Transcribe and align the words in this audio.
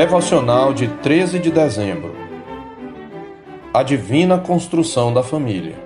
Devocional 0.00 0.72
de 0.72 0.88
13 0.88 1.38
de 1.38 1.50
dezembro. 1.50 2.14
A 3.70 3.82
divina 3.82 4.38
construção 4.38 5.12
da 5.12 5.22
família. 5.22 5.76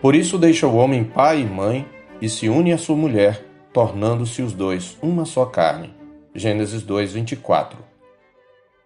Por 0.00 0.14
isso 0.14 0.38
deixa 0.38 0.64
o 0.64 0.76
homem 0.76 1.02
pai 1.02 1.40
e 1.40 1.44
mãe 1.44 1.84
e 2.22 2.28
se 2.28 2.48
une 2.48 2.72
à 2.72 2.78
sua 2.78 2.94
mulher, 2.94 3.44
tornando-se 3.72 4.42
os 4.42 4.52
dois 4.52 4.96
uma 5.02 5.24
só 5.24 5.44
carne. 5.44 5.92
Gênesis 6.32 6.84
2:24. 6.84 7.78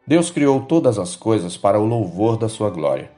Deus 0.06 0.30
criou 0.30 0.62
todas 0.62 0.98
as 0.98 1.14
coisas 1.14 1.58
para 1.58 1.78
o 1.78 1.84
louvor 1.84 2.38
da 2.38 2.48
sua 2.48 2.70
glória. 2.70 3.10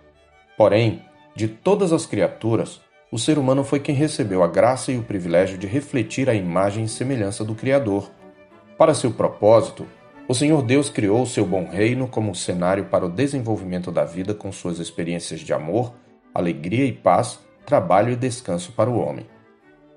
Porém, 0.58 1.02
de 1.36 1.46
todas 1.46 1.92
as 1.92 2.04
criaturas, 2.04 2.80
o 3.12 3.18
ser 3.18 3.38
humano 3.38 3.62
foi 3.62 3.78
quem 3.78 3.94
recebeu 3.94 4.42
a 4.42 4.48
graça 4.48 4.90
e 4.90 4.98
o 4.98 5.04
privilégio 5.04 5.56
de 5.56 5.68
refletir 5.68 6.28
a 6.28 6.34
imagem 6.34 6.82
e 6.82 6.88
semelhança 6.88 7.44
do 7.44 7.54
Criador. 7.54 8.10
Para 8.76 8.92
seu 8.92 9.12
propósito, 9.12 9.86
o 10.26 10.34
Senhor 10.34 10.62
Deus 10.62 10.88
criou 10.88 11.22
o 11.22 11.26
seu 11.26 11.44
bom 11.44 11.68
reino 11.68 12.08
como 12.08 12.34
cenário 12.34 12.86
para 12.86 13.04
o 13.04 13.10
desenvolvimento 13.10 13.92
da 13.92 14.04
vida 14.04 14.32
com 14.32 14.50
suas 14.50 14.78
experiências 14.78 15.40
de 15.40 15.52
amor, 15.52 15.92
alegria 16.34 16.86
e 16.86 16.92
paz, 16.92 17.40
trabalho 17.66 18.12
e 18.12 18.16
descanso 18.16 18.72
para 18.72 18.88
o 18.88 18.98
homem. 18.98 19.26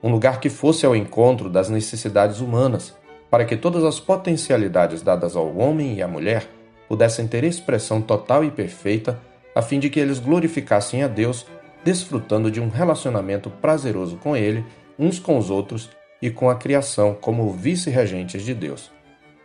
Um 0.04 0.12
lugar 0.12 0.40
que 0.40 0.50
fosse 0.50 0.86
ao 0.86 0.96
encontro 0.96 1.50
das 1.50 1.70
necessidades 1.70 2.42
humanas, 2.42 2.94
para 3.30 3.46
que 3.46 3.56
todas 3.56 3.84
as 3.84 4.00
potencialidades 4.00 5.02
dadas 5.02 5.36
ao 5.36 5.56
homem 5.56 5.96
e 5.96 6.02
à 6.02 6.08
mulher 6.08 6.46
pudessem 6.90 7.26
ter 7.26 7.44
expressão 7.44 8.02
total 8.02 8.44
e 8.44 8.52
perfeita, 8.52 9.20
a 9.56 9.62
fim 9.62 9.80
de 9.80 9.90
que 9.90 10.00
eles 10.00 10.20
glorificassem 10.20 11.04
a 11.04 11.08
Deus 11.08 11.46
desfrutando 11.84 12.52
de 12.52 12.60
um 12.60 12.68
relacionamento 12.68 13.50
prazeroso 13.50 14.18
com 14.18 14.36
Ele, 14.36 14.66
uns 15.00 15.20
com 15.20 15.38
os 15.38 15.50
outros 15.50 15.90
e 16.22 16.30
com 16.30 16.50
a 16.50 16.56
criação 16.56 17.14
como 17.14 17.50
vice-regentes 17.52 18.44
de 18.44 18.54
Deus. 18.54 18.97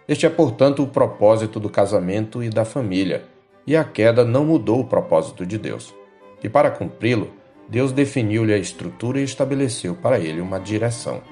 Este 0.08 0.27
é, 0.27 0.28
portanto, 0.31 0.83
o 0.83 0.86
propósito 0.89 1.61
do 1.61 1.70
casamento 1.70 2.42
e 2.42 2.50
da 2.50 2.64
família, 2.64 3.25
e 3.67 3.77
a 3.77 3.84
queda 3.84 4.25
não 4.25 4.44
mudou 4.44 4.81
o 4.81 4.86
propósito 4.86 5.47
de 5.47 5.56
Deus. 5.56 5.94
E 6.42 6.48
para 6.48 6.70
cumpri-lo, 6.70 7.31
Deus 7.69 7.92
definiu-lhe 7.92 8.53
a 8.53 8.59
estrutura 8.59 9.20
e 9.20 9.25
estabeleceu 9.25 9.94
para 9.94 10.19
ele 10.19 10.41
uma 10.41 10.59
direção. 10.59 11.22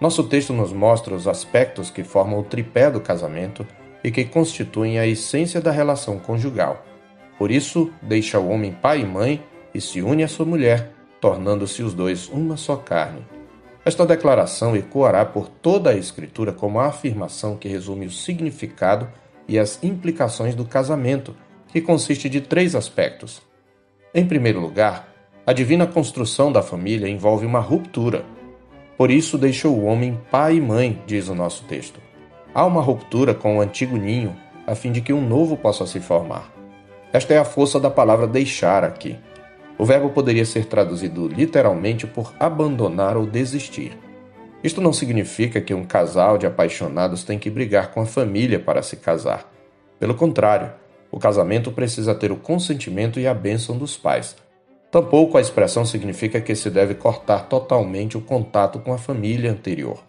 Nosso 0.00 0.24
texto 0.24 0.52
nos 0.52 0.72
mostra 0.72 1.14
os 1.14 1.28
aspectos 1.28 1.90
que 1.90 2.02
formam 2.02 2.40
o 2.40 2.44
tripé 2.44 2.90
do 2.90 3.00
casamento 3.00 3.66
e 4.02 4.10
que 4.10 4.24
constituem 4.24 4.98
a 4.98 5.06
essência 5.06 5.60
da 5.60 5.70
relação 5.70 6.18
conjugal. 6.18 6.84
Por 7.38 7.50
isso, 7.50 7.90
deixa 8.02 8.38
o 8.38 8.48
homem 8.48 8.72
pai 8.72 9.02
e 9.02 9.06
mãe 9.06 9.42
e 9.74 9.80
se 9.80 10.02
une 10.02 10.24
à 10.24 10.28
sua 10.28 10.44
mulher, 10.44 10.92
tornando-se 11.20 11.82
os 11.82 11.94
dois 11.94 12.28
uma 12.28 12.56
só 12.56 12.76
carne. 12.76 13.24
Esta 13.84 14.04
declaração 14.04 14.76
ecoará 14.76 15.24
por 15.24 15.48
toda 15.48 15.90
a 15.90 15.96
Escritura 15.96 16.52
como 16.52 16.78
a 16.78 16.86
afirmação 16.86 17.56
que 17.56 17.68
resume 17.68 18.06
o 18.06 18.10
significado 18.10 19.08
e 19.48 19.58
as 19.58 19.82
implicações 19.82 20.54
do 20.54 20.64
casamento, 20.64 21.34
que 21.68 21.80
consiste 21.80 22.28
de 22.28 22.40
três 22.40 22.74
aspectos. 22.74 23.40
Em 24.14 24.26
primeiro 24.26 24.60
lugar, 24.60 25.08
a 25.46 25.52
divina 25.52 25.86
construção 25.86 26.52
da 26.52 26.62
família 26.62 27.08
envolve 27.08 27.46
uma 27.46 27.60
ruptura. 27.60 28.24
Por 28.98 29.10
isso 29.10 29.38
deixou 29.38 29.76
o 29.76 29.84
homem 29.84 30.20
pai 30.30 30.56
e 30.56 30.60
mãe, 30.60 31.02
diz 31.06 31.28
o 31.28 31.34
nosso 31.34 31.64
texto. 31.64 32.00
Há 32.54 32.66
uma 32.66 32.82
ruptura 32.82 33.34
com 33.34 33.56
o 33.56 33.60
antigo 33.60 33.96
ninho, 33.96 34.36
a 34.66 34.74
fim 34.74 34.92
de 34.92 35.00
que 35.00 35.12
um 35.12 35.26
novo 35.26 35.56
possa 35.56 35.86
se 35.86 36.00
formar. 36.00 36.52
Esta 37.12 37.34
é 37.34 37.38
a 37.38 37.44
força 37.44 37.80
da 37.80 37.90
palavra 37.90 38.26
deixar 38.26 38.84
aqui. 38.84 39.16
O 39.80 39.84
verbo 39.86 40.10
poderia 40.10 40.44
ser 40.44 40.66
traduzido 40.66 41.26
literalmente 41.26 42.06
por 42.06 42.34
abandonar 42.38 43.16
ou 43.16 43.24
desistir. 43.24 43.96
Isto 44.62 44.78
não 44.78 44.92
significa 44.92 45.58
que 45.58 45.72
um 45.72 45.86
casal 45.86 46.36
de 46.36 46.46
apaixonados 46.46 47.24
tem 47.24 47.38
que 47.38 47.48
brigar 47.48 47.90
com 47.90 48.02
a 48.02 48.04
família 48.04 48.60
para 48.60 48.82
se 48.82 48.96
casar. 48.96 49.50
Pelo 49.98 50.14
contrário, 50.14 50.70
o 51.10 51.18
casamento 51.18 51.72
precisa 51.72 52.14
ter 52.14 52.30
o 52.30 52.36
consentimento 52.36 53.18
e 53.18 53.26
a 53.26 53.32
bênção 53.32 53.78
dos 53.78 53.96
pais. 53.96 54.36
Tampouco 54.90 55.38
a 55.38 55.40
expressão 55.40 55.86
significa 55.86 56.42
que 56.42 56.54
se 56.54 56.68
deve 56.68 56.94
cortar 56.94 57.48
totalmente 57.48 58.18
o 58.18 58.20
contato 58.20 58.80
com 58.80 58.92
a 58.92 58.98
família 58.98 59.50
anterior. 59.50 60.04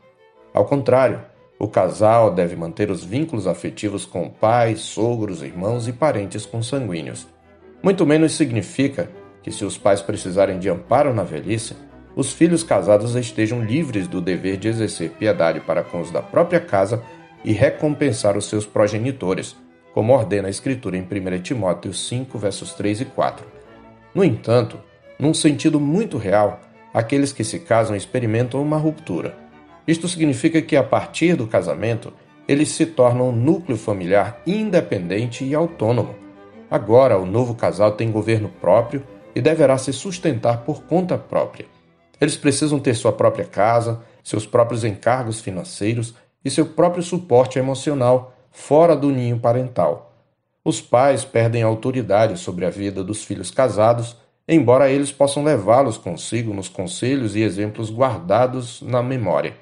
Ao 0.53 0.65
contrário, 0.65 1.21
o 1.57 1.69
casal 1.69 2.29
deve 2.29 2.57
manter 2.57 2.91
os 2.91 3.05
vínculos 3.05 3.47
afetivos 3.47 4.05
com 4.05 4.27
pais, 4.27 4.81
sogros, 4.81 5.41
irmãos 5.41 5.87
e 5.87 5.93
parentes 5.93 6.45
consanguíneos. 6.45 7.25
Muito 7.81 8.05
menos 8.05 8.33
significa 8.33 9.09
que, 9.41 9.51
se 9.51 9.65
os 9.65 9.77
pais 9.77 10.01
precisarem 10.01 10.59
de 10.59 10.69
amparo 10.69 11.13
na 11.13 11.23
velhice, 11.23 11.75
os 12.15 12.33
filhos 12.33 12.63
casados 12.63 13.15
estejam 13.15 13.63
livres 13.63 14.07
do 14.07 14.21
dever 14.21 14.57
de 14.57 14.67
exercer 14.67 15.11
piedade 15.11 15.59
para 15.61 15.83
com 15.83 16.01
os 16.01 16.11
da 16.11 16.21
própria 16.21 16.59
casa 16.59 17.01
e 17.43 17.51
recompensar 17.51 18.37
os 18.37 18.45
seus 18.45 18.65
progenitores, 18.65 19.55
como 19.93 20.13
ordena 20.13 20.47
a 20.47 20.51
Escritura 20.51 20.97
em 20.97 21.01
1 21.01 21.41
Timóteo 21.41 21.93
5, 21.93 22.37
versos 22.37 22.73
3 22.73 23.01
e 23.01 23.05
4. 23.05 23.45
No 24.13 24.23
entanto, 24.23 24.77
num 25.17 25.33
sentido 25.33 25.79
muito 25.79 26.17
real, 26.17 26.59
aqueles 26.93 27.31
que 27.31 27.43
se 27.43 27.59
casam 27.59 27.95
experimentam 27.95 28.61
uma 28.61 28.77
ruptura. 28.77 29.35
Isto 29.87 30.07
significa 30.07 30.61
que, 30.61 30.75
a 30.75 30.83
partir 30.83 31.35
do 31.35 31.47
casamento, 31.47 32.13
eles 32.47 32.69
se 32.69 32.85
tornam 32.85 33.29
um 33.29 33.35
núcleo 33.35 33.77
familiar 33.77 34.41
independente 34.45 35.45
e 35.45 35.55
autônomo. 35.55 36.15
Agora, 36.69 37.17
o 37.17 37.25
novo 37.25 37.55
casal 37.55 37.93
tem 37.93 38.11
governo 38.11 38.49
próprio 38.49 39.03
e 39.35 39.41
deverá 39.41 39.77
se 39.77 39.93
sustentar 39.93 40.63
por 40.65 40.83
conta 40.83 41.17
própria. 41.17 41.65
Eles 42.19 42.37
precisam 42.37 42.79
ter 42.79 42.93
sua 42.95 43.11
própria 43.11 43.45
casa, 43.45 44.01
seus 44.23 44.45
próprios 44.45 44.83
encargos 44.83 45.41
financeiros 45.41 46.13
e 46.43 46.49
seu 46.49 46.65
próprio 46.65 47.03
suporte 47.03 47.57
emocional 47.57 48.35
fora 48.51 48.95
do 48.95 49.09
ninho 49.09 49.39
parental. 49.39 50.13
Os 50.63 50.79
pais 50.79 51.25
perdem 51.25 51.63
autoridade 51.63 52.37
sobre 52.37 52.65
a 52.65 52.69
vida 52.69 53.03
dos 53.03 53.23
filhos 53.23 53.49
casados, 53.49 54.15
embora 54.47 54.91
eles 54.91 55.11
possam 55.11 55.43
levá-los 55.43 55.97
consigo 55.97 56.53
nos 56.53 56.69
conselhos 56.69 57.35
e 57.35 57.41
exemplos 57.41 57.89
guardados 57.89 58.81
na 58.81 59.01
memória. 59.01 59.55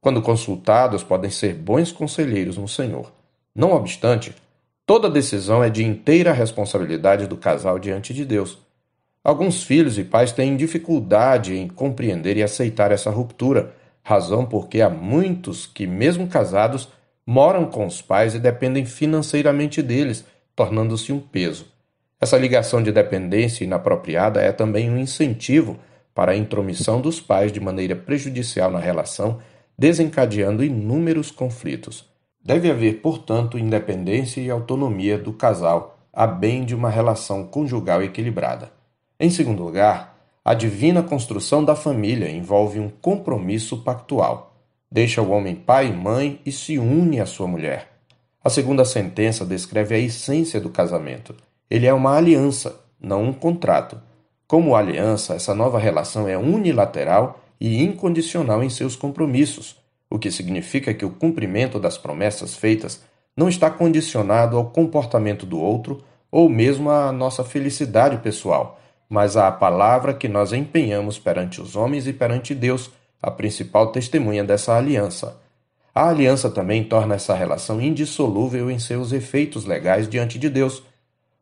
Quando 0.00 0.22
consultados, 0.22 1.02
podem 1.02 1.30
ser 1.30 1.54
bons 1.54 1.92
conselheiros 1.92 2.56
no 2.56 2.66
Senhor. 2.66 3.12
Não 3.54 3.72
obstante, 3.72 4.34
toda 4.86 5.10
decisão 5.10 5.62
é 5.62 5.68
de 5.68 5.84
inteira 5.84 6.32
responsabilidade 6.32 7.26
do 7.26 7.36
casal 7.36 7.78
diante 7.78 8.14
de 8.14 8.24
Deus. 8.24 8.58
Alguns 9.22 9.62
filhos 9.62 9.98
e 9.98 10.04
pais 10.04 10.32
têm 10.32 10.56
dificuldade 10.56 11.54
em 11.54 11.68
compreender 11.68 12.38
e 12.38 12.42
aceitar 12.42 12.90
essa 12.90 13.10
ruptura, 13.10 13.74
razão 14.02 14.46
porque 14.46 14.80
há 14.80 14.88
muitos 14.88 15.66
que, 15.66 15.86
mesmo 15.86 16.26
casados, 16.26 16.88
moram 17.26 17.66
com 17.66 17.86
os 17.86 18.00
pais 18.00 18.34
e 18.34 18.38
dependem 18.38 18.86
financeiramente 18.86 19.82
deles, 19.82 20.24
tornando-se 20.56 21.12
um 21.12 21.20
peso. 21.20 21.66
Essa 22.18 22.38
ligação 22.38 22.82
de 22.82 22.90
dependência 22.90 23.62
inapropriada 23.62 24.40
é 24.40 24.52
também 24.52 24.90
um 24.90 24.96
incentivo 24.96 25.78
para 26.14 26.32
a 26.32 26.36
intromissão 26.36 26.98
dos 26.98 27.20
pais 27.20 27.52
de 27.52 27.60
maneira 27.60 27.94
prejudicial 27.94 28.70
na 28.70 28.78
relação, 28.78 29.38
desencadeando 29.78 30.64
inúmeros 30.64 31.30
conflitos. 31.30 32.08
Deve 32.42 32.70
haver, 32.70 33.02
portanto, 33.02 33.58
independência 33.58 34.40
e 34.40 34.50
autonomia 34.50 35.18
do 35.18 35.32
casal, 35.32 35.98
a 36.10 36.26
bem 36.26 36.64
de 36.64 36.74
uma 36.74 36.88
relação 36.88 37.46
conjugal 37.46 38.02
equilibrada. 38.02 38.79
Em 39.22 39.28
segundo 39.28 39.62
lugar, 39.62 40.16
a 40.42 40.54
divina 40.54 41.02
construção 41.02 41.62
da 41.62 41.76
família 41.76 42.30
envolve 42.30 42.80
um 42.80 42.88
compromisso 42.88 43.82
pactual. 43.82 44.56
Deixa 44.90 45.20
o 45.20 45.28
homem 45.28 45.54
pai 45.54 45.88
e 45.88 45.92
mãe 45.92 46.40
e 46.46 46.50
se 46.50 46.78
une 46.78 47.20
à 47.20 47.26
sua 47.26 47.46
mulher. 47.46 47.90
A 48.42 48.48
segunda 48.48 48.82
sentença 48.82 49.44
descreve 49.44 49.94
a 49.94 49.98
essência 49.98 50.58
do 50.58 50.70
casamento. 50.70 51.34
Ele 51.70 51.86
é 51.86 51.92
uma 51.92 52.16
aliança, 52.16 52.80
não 52.98 53.24
um 53.24 53.32
contrato. 53.34 54.00
Como 54.48 54.74
aliança, 54.74 55.34
essa 55.34 55.54
nova 55.54 55.78
relação 55.78 56.26
é 56.26 56.38
unilateral 56.38 57.44
e 57.60 57.82
incondicional 57.82 58.64
em 58.64 58.70
seus 58.70 58.96
compromissos, 58.96 59.76
o 60.08 60.18
que 60.18 60.30
significa 60.30 60.94
que 60.94 61.04
o 61.04 61.10
cumprimento 61.10 61.78
das 61.78 61.98
promessas 61.98 62.56
feitas 62.56 63.02
não 63.36 63.50
está 63.50 63.70
condicionado 63.70 64.56
ao 64.56 64.70
comportamento 64.70 65.44
do 65.44 65.60
outro 65.60 66.02
ou 66.32 66.48
mesmo 66.48 66.90
à 66.90 67.12
nossa 67.12 67.44
felicidade 67.44 68.16
pessoal 68.16 68.79
mas 69.10 69.36
à 69.36 69.50
palavra 69.50 70.14
que 70.14 70.28
nós 70.28 70.52
empenhamos 70.52 71.18
perante 71.18 71.60
os 71.60 71.74
homens 71.74 72.06
e 72.06 72.12
perante 72.12 72.54
Deus, 72.54 72.92
a 73.20 73.28
principal 73.28 73.88
testemunha 73.88 74.44
dessa 74.44 74.76
aliança. 74.76 75.36
A 75.92 76.08
aliança 76.08 76.48
também 76.48 76.84
torna 76.84 77.16
essa 77.16 77.34
relação 77.34 77.80
indissolúvel 77.80 78.70
em 78.70 78.78
seus 78.78 79.10
efeitos 79.10 79.64
legais 79.64 80.08
diante 80.08 80.38
de 80.38 80.48
Deus. 80.48 80.84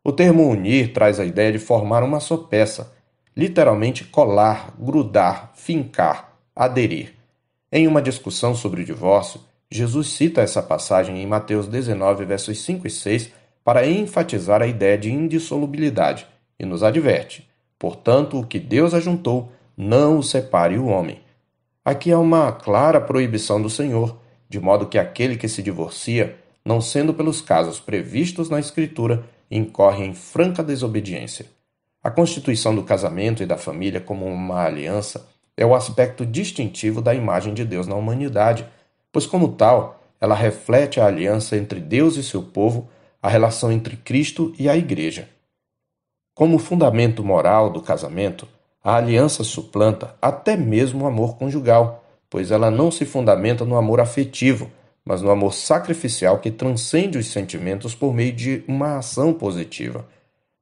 O 0.03 0.11
termo 0.11 0.49
unir 0.49 0.91
traz 0.91 1.19
a 1.19 1.25
ideia 1.25 1.51
de 1.51 1.59
formar 1.59 2.03
uma 2.03 2.19
só 2.19 2.35
peça, 2.35 2.91
literalmente 3.37 4.03
colar, 4.03 4.73
grudar, 4.79 5.51
fincar, 5.55 6.33
aderir. 6.55 7.13
Em 7.71 7.87
uma 7.87 8.01
discussão 8.01 8.55
sobre 8.55 8.81
o 8.81 8.85
divórcio, 8.85 9.41
Jesus 9.69 10.07
cita 10.07 10.41
essa 10.41 10.63
passagem 10.63 11.21
em 11.21 11.27
Mateus 11.27 11.67
19, 11.67 12.25
versos 12.25 12.59
5 12.63 12.87
e 12.87 12.89
6, 12.89 13.31
para 13.63 13.85
enfatizar 13.85 14.63
a 14.63 14.67
ideia 14.67 14.97
de 14.97 15.11
indissolubilidade 15.11 16.25
e 16.59 16.65
nos 16.65 16.81
adverte: 16.81 17.48
Portanto, 17.79 18.37
o 18.37 18.45
que 18.45 18.59
Deus 18.59 18.93
ajuntou, 18.93 19.51
não 19.75 20.19
o 20.19 20.23
separe 20.23 20.77
o 20.77 20.87
homem. 20.87 21.21
Aqui 21.83 22.11
há 22.11 22.19
uma 22.19 22.51
clara 22.51 22.99
proibição 22.99 23.61
do 23.61 23.69
Senhor, 23.69 24.19
de 24.49 24.59
modo 24.59 24.85
que 24.85 24.97
aquele 24.97 25.37
que 25.37 25.47
se 25.47 25.63
divorcia 25.63 26.37
não 26.65 26.81
sendo 26.81 27.13
pelos 27.13 27.41
casos 27.41 27.79
previstos 27.79 28.49
na 28.49 28.59
Escritura, 28.59 29.23
incorre 29.49 30.05
em 30.05 30.13
franca 30.13 30.63
desobediência. 30.63 31.45
A 32.03 32.11
constituição 32.11 32.75
do 32.75 32.83
casamento 32.83 33.41
e 33.41 33.45
da 33.45 33.57
família 33.57 33.99
como 33.99 34.25
uma 34.25 34.65
aliança 34.65 35.27
é 35.57 35.65
o 35.65 35.73
aspecto 35.73 36.25
distintivo 36.25 37.01
da 37.01 37.15
imagem 37.15 37.53
de 37.53 37.65
Deus 37.65 37.87
na 37.87 37.95
humanidade, 37.95 38.67
pois, 39.11 39.25
como 39.25 39.53
tal, 39.53 40.01
ela 40.21 40.35
reflete 40.35 40.99
a 40.99 41.05
aliança 41.05 41.57
entre 41.57 41.79
Deus 41.79 42.17
e 42.17 42.23
seu 42.23 42.43
povo, 42.43 42.87
a 43.21 43.27
relação 43.27 43.71
entre 43.71 43.97
Cristo 43.97 44.53
e 44.59 44.69
a 44.69 44.77
Igreja. 44.77 45.27
Como 46.39 46.57
fundamento 46.57 47.21
moral 47.21 47.69
do 47.69 47.81
casamento, 47.81 48.47
a 48.81 48.95
aliança 48.95 49.43
suplanta 49.43 50.15
até 50.21 50.55
mesmo 50.55 51.03
o 51.03 51.05
amor 51.05 51.35
conjugal, 51.35 52.01
pois 52.29 52.49
ela 52.49 52.71
não 52.71 52.89
se 52.89 53.03
fundamenta 53.03 53.65
no 53.65 53.75
amor 53.75 53.99
afetivo, 53.99 54.71
mas 55.03 55.21
no 55.21 55.31
amor 55.31 55.53
sacrificial 55.53 56.39
que 56.39 56.49
transcende 56.49 57.17
os 57.17 57.27
sentimentos 57.27 57.93
por 57.93 58.13
meio 58.13 58.31
de 58.31 58.63
uma 58.69 58.99
ação 58.99 59.33
positiva. 59.33 60.07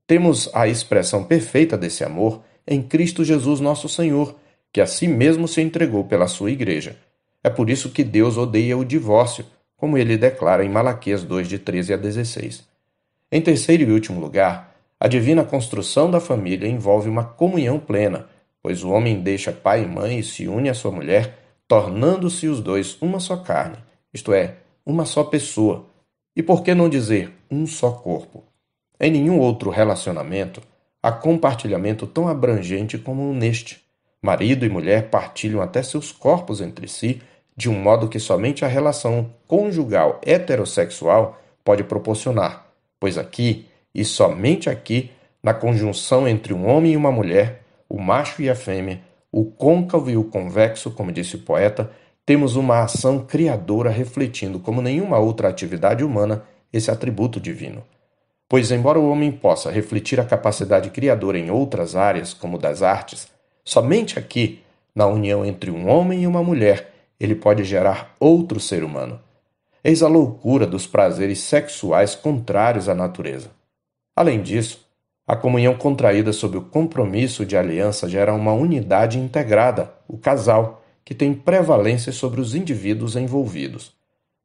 Temos 0.07 0.49
a 0.51 0.67
expressão 0.67 1.23
perfeita 1.23 1.77
desse 1.77 2.03
amor 2.03 2.41
em 2.65 2.81
Cristo 2.81 3.23
Jesus, 3.23 3.59
nosso 3.59 3.87
Senhor, 3.87 4.33
que 4.73 4.81
a 4.81 4.87
si 4.87 5.07
mesmo 5.07 5.47
se 5.47 5.61
entregou 5.61 6.05
pela 6.05 6.27
sua 6.27 6.49
igreja. 6.49 6.97
É 7.43 7.51
por 7.51 7.69
isso 7.69 7.91
que 7.91 8.03
Deus 8.03 8.35
odeia 8.35 8.75
o 8.75 8.83
divórcio, 8.83 9.45
como 9.77 9.95
ele 9.95 10.17
declara 10.17 10.65
em 10.65 10.69
Malaquias 10.69 11.21
2, 11.23 11.47
de 11.47 11.59
13 11.59 11.93
a 11.93 11.97
16. 11.97 12.63
Em 13.31 13.39
terceiro 13.39 13.83
e 13.83 13.91
último 13.91 14.19
lugar, 14.19 14.75
a 14.99 15.07
divina 15.07 15.43
construção 15.43 16.09
da 16.09 16.19
família 16.19 16.67
envolve 16.67 17.07
uma 17.07 17.23
comunhão 17.23 17.79
plena, 17.79 18.27
pois 18.61 18.83
o 18.83 18.89
homem 18.89 19.21
deixa 19.21 19.51
pai 19.51 19.83
e 19.83 19.87
mãe 19.87 20.19
e 20.19 20.23
se 20.23 20.47
une 20.47 20.69
à 20.69 20.73
sua 20.73 20.91
mulher, 20.91 21.37
tornando-se 21.67 22.47
os 22.47 22.61
dois 22.61 22.97
uma 23.01 23.19
só 23.19 23.37
carne, 23.37 23.77
isto 24.13 24.33
é, 24.33 24.55
uma 24.85 25.05
só 25.05 25.23
pessoa. 25.23 25.85
E 26.35 26.41
por 26.41 26.63
que 26.63 26.73
não 26.73 26.89
dizer 26.89 27.31
um 27.49 27.67
só 27.67 27.91
corpo? 27.91 28.43
Em 28.99 29.11
nenhum 29.11 29.39
outro 29.39 29.69
relacionamento 29.69 30.61
há 31.01 31.11
compartilhamento 31.11 32.07
tão 32.07 32.27
abrangente 32.27 32.97
como 32.97 33.31
neste. 33.33 33.83
Marido 34.21 34.65
e 34.65 34.69
mulher 34.69 35.09
partilham 35.09 35.61
até 35.61 35.83
seus 35.83 36.11
corpos 36.11 36.59
entre 36.59 36.87
si, 36.87 37.21
de 37.55 37.69
um 37.69 37.79
modo 37.79 38.07
que 38.07 38.19
somente 38.19 38.65
a 38.65 38.67
relação 38.67 39.31
conjugal 39.47 40.19
heterossexual 40.23 41.39
pode 41.63 41.83
proporcionar, 41.83 42.67
pois 42.99 43.17
aqui 43.17 43.67
e 43.97 44.05
somente 44.05 44.69
aqui, 44.69 45.09
na 45.41 45.55
conjunção 45.55 46.27
entre 46.27 46.53
um 46.53 46.69
homem 46.69 46.93
e 46.93 46.97
uma 46.97 47.11
mulher, 47.11 47.63
o 47.89 47.99
macho 47.99 48.43
e 48.43 48.49
a 48.49 48.53
fêmea, 48.53 49.01
o 49.31 49.43
côncavo 49.43 50.11
e 50.11 50.15
o 50.15 50.23
convexo, 50.23 50.91
como 50.91 51.11
disse 51.11 51.35
o 51.35 51.39
poeta, 51.41 51.89
temos 52.23 52.55
uma 52.55 52.83
ação 52.83 53.25
criadora 53.25 53.89
refletindo, 53.89 54.59
como 54.59 54.83
nenhuma 54.83 55.17
outra 55.17 55.49
atividade 55.49 56.03
humana, 56.03 56.43
esse 56.71 56.91
atributo 56.91 57.39
divino. 57.39 57.83
Pois, 58.47 58.69
embora 58.71 58.99
o 58.99 59.09
homem 59.09 59.31
possa 59.31 59.71
refletir 59.71 60.19
a 60.19 60.25
capacidade 60.25 60.91
criadora 60.91 61.39
em 61.39 61.49
outras 61.49 61.95
áreas, 61.95 62.35
como 62.35 62.59
das 62.59 62.83
artes, 62.83 63.27
somente 63.65 64.19
aqui, 64.19 64.61
na 64.93 65.07
união 65.07 65.43
entre 65.43 65.71
um 65.71 65.89
homem 65.89 66.23
e 66.23 66.27
uma 66.27 66.43
mulher, 66.43 66.93
ele 67.19 67.33
pode 67.33 67.63
gerar 67.63 68.15
outro 68.19 68.59
ser 68.59 68.83
humano. 68.83 69.19
Eis 69.83 70.03
a 70.03 70.07
loucura 70.07 70.67
dos 70.67 70.85
prazeres 70.85 71.39
sexuais 71.39 72.13
contrários 72.13 72.87
à 72.87 72.93
natureza. 72.93 73.56
Além 74.17 74.41
disso, 74.41 74.83
a 75.27 75.35
comunhão 75.35 75.75
contraída 75.75 76.33
sob 76.33 76.57
o 76.57 76.63
compromisso 76.63 77.45
de 77.45 77.55
aliança 77.55 78.09
gera 78.09 78.33
uma 78.33 78.51
unidade 78.51 79.19
integrada, 79.19 79.93
o 80.07 80.17
casal, 80.17 80.83
que 81.05 81.13
tem 81.13 81.35
prevalência 81.35 82.11
sobre 82.11 82.41
os 82.41 82.55
indivíduos 82.55 83.15
envolvidos. 83.15 83.93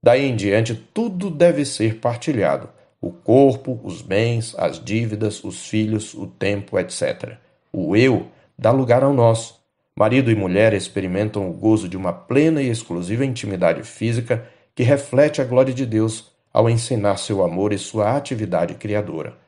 Daí 0.02 0.26
em 0.26 0.36
diante, 0.36 0.74
tudo 0.74 1.30
deve 1.30 1.64
ser 1.64 2.00
partilhado: 2.00 2.68
o 3.00 3.10
corpo, 3.10 3.80
os 3.82 4.02
bens, 4.02 4.54
as 4.58 4.78
dívidas, 4.78 5.42
os 5.42 5.66
filhos, 5.66 6.12
o 6.12 6.26
tempo, 6.26 6.78
etc. 6.78 7.38
O 7.72 7.96
eu 7.96 8.26
dá 8.58 8.70
lugar 8.70 9.02
ao 9.02 9.14
nosso. 9.14 9.58
Marido 9.98 10.30
e 10.30 10.34
mulher 10.34 10.74
experimentam 10.74 11.48
o 11.48 11.52
gozo 11.54 11.88
de 11.88 11.96
uma 11.96 12.12
plena 12.12 12.60
e 12.60 12.68
exclusiva 12.68 13.24
intimidade 13.24 13.82
física 13.84 14.46
que 14.74 14.82
reflete 14.82 15.40
a 15.40 15.46
glória 15.46 15.72
de 15.72 15.86
Deus 15.86 16.30
ao 16.52 16.68
ensinar 16.68 17.16
seu 17.16 17.42
amor 17.42 17.72
e 17.72 17.78
sua 17.78 18.14
atividade 18.14 18.74
criadora. 18.74 19.40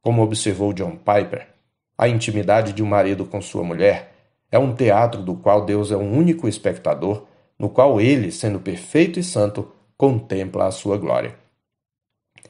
Como 0.00 0.22
observou 0.22 0.72
John 0.72 0.96
Piper, 0.96 1.48
a 1.96 2.08
intimidade 2.08 2.72
de 2.72 2.82
um 2.82 2.86
marido 2.86 3.24
com 3.24 3.42
sua 3.42 3.64
mulher 3.64 4.14
é 4.50 4.58
um 4.58 4.74
teatro 4.74 5.22
do 5.22 5.34
qual 5.34 5.64
Deus 5.64 5.90
é 5.90 5.96
um 5.96 6.16
único 6.16 6.48
espectador, 6.48 7.26
no 7.58 7.68
qual 7.68 8.00
ele, 8.00 8.30
sendo 8.30 8.60
perfeito 8.60 9.18
e 9.18 9.24
santo, 9.24 9.70
contempla 9.96 10.66
a 10.66 10.70
sua 10.70 10.96
glória. 10.96 11.34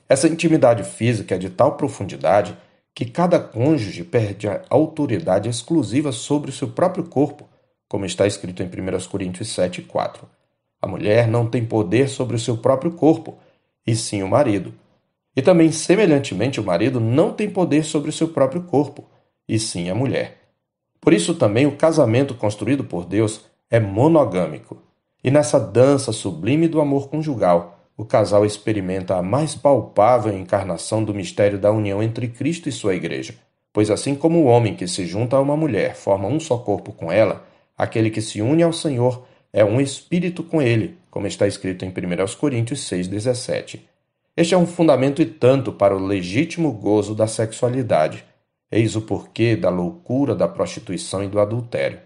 Essa 0.09 0.29
intimidade 0.29 0.85
física 0.85 1.35
é 1.35 1.39
de 1.39 1.51
tal 1.51 1.77
profundidade 1.77 2.57
que 2.95 3.05
cada 3.05 3.39
cônjuge 3.39 4.05
perde 4.05 4.49
a 4.49 4.63
autoridade 4.69 5.49
exclusiva 5.49 6.13
sobre 6.13 6.51
o 6.51 6.53
seu 6.53 6.69
próprio 6.69 7.05
corpo, 7.05 7.49
como 7.89 8.05
está 8.05 8.27
escrito 8.27 8.63
em 8.63 8.67
1 8.67 9.09
Coríntios 9.09 9.49
7, 9.51 9.83
4. 9.83 10.29
A 10.81 10.87
mulher 10.87 11.27
não 11.27 11.49
tem 11.49 11.65
poder 11.65 12.09
sobre 12.09 12.37
o 12.37 12.39
seu 12.39 12.57
próprio 12.59 12.93
corpo, 12.93 13.39
e 13.87 13.97
sim 13.97 14.23
o 14.23 14.29
marido. 14.29 14.75
E 15.39 15.41
também, 15.41 15.71
semelhantemente, 15.71 16.59
o 16.59 16.65
marido 16.65 16.99
não 16.99 17.33
tem 17.33 17.49
poder 17.49 17.85
sobre 17.85 18.11
o 18.11 18.13
seu 18.13 18.27
próprio 18.27 18.63
corpo, 18.63 19.05
e 19.49 19.57
sim 19.57 19.89
a 19.89 19.95
mulher. 19.95 20.37
Por 21.01 21.13
isso 21.13 21.33
também 21.33 21.65
o 21.65 21.77
casamento 21.77 22.35
construído 22.35 22.83
por 22.83 23.05
Deus 23.05 23.43
é 23.71 23.79
monogâmico. 23.79 24.83
E 25.23 25.31
nessa 25.31 25.61
dança 25.61 26.11
sublime 26.11 26.67
do 26.67 26.81
amor 26.81 27.09
conjugal, 27.09 27.79
o 27.97 28.05
casal 28.05 28.45
experimenta 28.45 29.15
a 29.15 29.23
mais 29.23 29.55
palpável 29.55 30.37
encarnação 30.37 31.05
do 31.05 31.15
mistério 31.15 31.57
da 31.57 31.71
união 31.71 32.03
entre 32.03 32.27
Cristo 32.27 32.69
e 32.69 32.73
sua 32.73 32.97
igreja. 32.97 33.37
Pois 33.73 33.93
assim 33.93 34.17
como 34.17 34.41
o 34.41 34.47
homem 34.47 34.75
que 34.75 34.89
se 34.89 35.07
junta 35.07 35.37
a 35.37 35.41
uma 35.41 35.57
mulher 35.57 35.95
forma 35.95 36.27
um 36.27 36.41
só 36.41 36.59
corpo 36.59 36.93
com 36.93 37.13
ela, 37.13 37.47
aquele 37.77 38.11
que 38.11 38.21
se 38.21 38.43
une 38.43 38.65
ao 38.65 38.73
Senhor 38.73 39.25
é 39.53 39.65
um 39.65 39.81
espírito 39.81 40.43
com 40.43 40.61
ele, 40.61 40.99
como 41.13 41.29
está 41.29 41.47
escrito 41.47 41.85
em 41.85 41.91
1 41.91 42.37
Coríntios 42.41 42.81
6,17. 42.91 43.83
Este 44.39 44.55
é 44.55 44.57
um 44.57 44.69
fundamento 44.69 45.21
e 45.21 45.27
tanto 45.27 45.73
para 45.73 45.97
o 45.97 45.99
legítimo 45.99 46.71
gozo 46.71 47.13
da 47.13 47.27
sexualidade. 47.27 48.25
Eis 48.71 48.95
o 48.95 49.03
porquê 49.03 49.57
da 49.57 49.69
loucura 49.69 50.33
da 50.33 50.47
prostituição 50.47 51.25
e 51.25 51.27
do 51.27 51.41
adultério. 51.41 51.99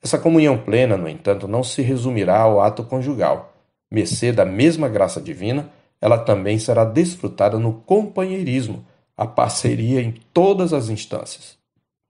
Essa 0.00 0.16
comunhão 0.16 0.58
plena, 0.58 0.96
no 0.96 1.08
entanto, 1.08 1.48
não 1.48 1.64
se 1.64 1.82
resumirá 1.82 2.38
ao 2.38 2.60
ato 2.60 2.84
conjugal. 2.84 3.52
Mercê 3.90 4.30
da 4.30 4.44
mesma 4.44 4.88
graça 4.88 5.20
divina, 5.20 5.68
ela 6.00 6.18
também 6.18 6.56
será 6.56 6.84
desfrutada 6.84 7.58
no 7.58 7.72
companheirismo, 7.72 8.86
a 9.16 9.26
parceria 9.26 10.00
em 10.00 10.14
todas 10.32 10.72
as 10.72 10.88
instâncias. 10.88 11.58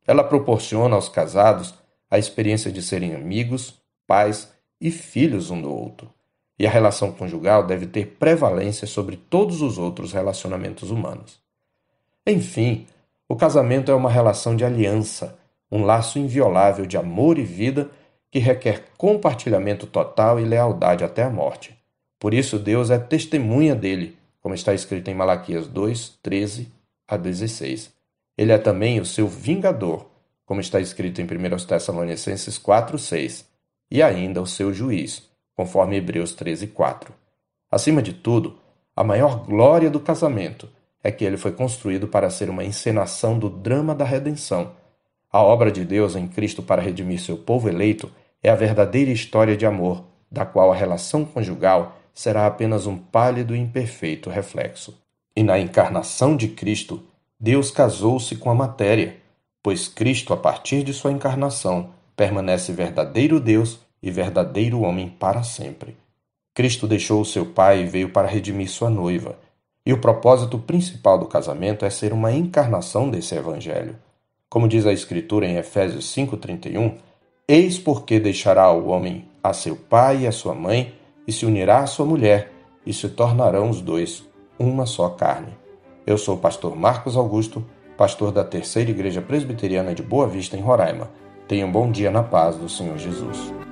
Ela 0.07 0.23
proporciona 0.23 0.97
aos 0.97 1.09
casados 1.09 1.73
a 2.11 2.19
experiência 2.19 2.71
de 2.71 2.83
serem 2.83 3.14
amigos, 3.14 3.80
pais 4.07 4.52
e 4.78 4.90
filhos 4.90 5.50
um 5.50 5.62
do 5.62 5.75
outro 5.75 6.14
e 6.58 6.66
a 6.66 6.70
relação 6.70 7.12
conjugal 7.12 7.66
deve 7.66 7.86
ter 7.86 8.16
prevalência 8.18 8.86
sobre 8.86 9.16
todos 9.16 9.60
os 9.60 9.78
outros 9.78 10.12
relacionamentos 10.12 10.90
humanos. 10.90 11.38
Enfim, 12.26 12.86
o 13.28 13.36
casamento 13.36 13.90
é 13.90 13.94
uma 13.94 14.10
relação 14.10 14.56
de 14.56 14.64
aliança, 14.64 15.38
um 15.70 15.84
laço 15.84 16.18
inviolável 16.18 16.86
de 16.86 16.96
amor 16.96 17.38
e 17.38 17.42
vida 17.42 17.90
que 18.30 18.38
requer 18.38 18.84
compartilhamento 18.96 19.86
total 19.86 20.40
e 20.40 20.44
lealdade 20.44 21.04
até 21.04 21.22
a 21.22 21.30
morte. 21.30 21.76
Por 22.18 22.32
isso, 22.32 22.58
Deus 22.58 22.90
é 22.90 22.98
testemunha 22.98 23.75
dele, 23.75 24.16
como 24.40 24.54
está 24.54 24.72
escrito 24.72 25.10
em 25.10 25.14
Malaquias 25.14 25.66
2, 25.66 26.18
13 26.22 26.72
a 27.06 27.16
16. 27.16 27.92
Ele 28.36 28.52
é 28.52 28.58
também 28.58 29.00
o 29.00 29.06
seu 29.06 29.28
vingador, 29.28 30.06
como 30.44 30.60
está 30.60 30.80
escrito 30.80 31.20
em 31.20 31.25
1 31.25 31.66
Tessalonicenses 31.66 32.58
4, 32.58 32.98
6, 32.98 33.46
e 33.90 34.02
ainda 34.02 34.40
o 34.40 34.46
seu 34.46 34.72
juiz, 34.72 35.28
conforme 35.56 35.96
Hebreus 35.96 36.32
13, 36.32 36.68
4. 36.68 37.12
Acima 37.70 38.02
de 38.02 38.12
tudo, 38.12 38.58
a 38.94 39.02
maior 39.02 39.44
glória 39.44 39.90
do 39.90 39.98
casamento 39.98 40.68
é 41.02 41.10
que 41.10 41.25
ele 41.25 41.36
foi 41.36 41.52
construído 41.52 42.06
para 42.06 42.30
ser 42.30 42.50
uma 42.50 42.64
encenação 42.64 43.38
do 43.38 43.48
drama 43.48 43.94
da 43.94 44.04
redenção. 44.04 44.72
A 45.32 45.42
obra 45.42 45.72
de 45.72 45.84
Deus 45.84 46.14
em 46.14 46.28
Cristo 46.28 46.62
para 46.62 46.82
redimir 46.82 47.20
seu 47.20 47.36
povo 47.36 47.68
eleito 47.68 48.10
é 48.42 48.50
a 48.50 48.54
verdadeira 48.54 49.10
história 49.10 49.56
de 49.56 49.66
amor, 49.66 50.04
da 50.30 50.44
qual 50.44 50.70
a 50.70 50.76
relação 50.76 51.25
conjugal 51.25 51.96
será 52.14 52.46
apenas 52.46 52.86
um 52.86 52.96
pálido 52.96 53.54
e 53.54 53.58
imperfeito 53.58 54.30
reflexo. 54.30 54.98
E 55.34 55.42
na 55.42 55.58
encarnação 55.58 56.36
de 56.36 56.48
Cristo, 56.48 57.02
Deus 57.38 57.70
casou-se 57.70 58.36
com 58.36 58.50
a 58.50 58.54
matéria, 58.54 59.16
pois 59.62 59.88
Cristo, 59.88 60.32
a 60.32 60.36
partir 60.36 60.82
de 60.82 60.94
sua 60.94 61.12
encarnação, 61.12 61.90
permanece 62.16 62.72
verdadeiro 62.72 63.38
Deus 63.38 63.78
e 64.03 64.11
verdadeiro 64.11 64.81
homem 64.81 65.09
para 65.09 65.43
sempre. 65.43 65.97
Cristo 66.55 66.87
deixou 66.87 67.21
o 67.21 67.25
seu 67.25 67.47
pai 67.47 67.83
e 67.83 67.87
veio 67.87 68.11
para 68.11 68.29
redimir 68.29 68.69
sua 68.69 68.88
noiva. 68.88 69.38
E 69.85 69.93
o 69.93 70.00
propósito 70.00 70.59
principal 70.59 71.19
do 71.19 71.26
casamento 71.26 71.85
é 71.85 71.91
ser 71.91 72.12
uma 72.12 72.33
encarnação 72.33 73.11
desse 73.11 73.35
evangelho. 73.35 73.97
Como 74.49 74.67
diz 74.67 74.87
a 74.87 74.93
Escritura 74.93 75.47
em 75.47 75.57
Efésios 75.57 76.07
5,31, 76.15 76.95
Eis 77.49 77.79
porque 77.79 78.19
deixará 78.19 78.71
o 78.73 78.88
homem 78.88 79.25
a 79.43 79.53
seu 79.53 79.76
pai 79.76 80.23
e 80.23 80.26
a 80.26 80.33
sua 80.33 80.55
mãe, 80.55 80.95
e 81.26 81.33
se 81.33 81.47
unirá 81.47 81.81
à 81.81 81.87
sua 81.87 82.07
mulher, 82.07 82.53
e 82.85 82.93
se 82.93 83.09
tornarão 83.09 83.71
os 83.71 83.81
dois 83.81 84.25
uma 84.59 84.87
só 84.87 85.09
carne. 85.11 85.53
Eu 86.07 86.17
sou 86.17 86.37
o 86.37 86.38
pastor 86.38 86.75
Marcos 86.75 87.17
Augusto, 87.17 87.65
pastor 87.97 88.33
da 88.33 88.45
Terceira 88.45 88.91
Igreja 88.91 89.21
Presbiteriana 89.21 89.95
de 89.95 90.03
Boa 90.03 90.26
Vista, 90.26 90.57
em 90.57 90.61
Roraima. 90.61 91.11
Tenha 91.47 91.67
um 91.67 91.73
bom 91.73 91.91
dia 91.91 92.11
na 92.11 92.23
paz 92.23 92.57
do 92.57 92.69
Senhor 92.69 92.97
Jesus. 92.99 93.65